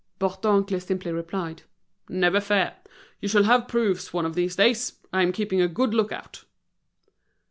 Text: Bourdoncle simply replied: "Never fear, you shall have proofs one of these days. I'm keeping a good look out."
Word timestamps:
Bourdoncle 0.19 0.81
simply 0.81 1.11
replied: 1.11 1.61
"Never 2.09 2.41
fear, 2.41 2.73
you 3.19 3.29
shall 3.29 3.43
have 3.43 3.67
proofs 3.67 4.11
one 4.11 4.25
of 4.25 4.33
these 4.33 4.55
days. 4.55 4.93
I'm 5.13 5.31
keeping 5.31 5.61
a 5.61 5.67
good 5.67 5.93
look 5.93 6.11
out." 6.11 6.43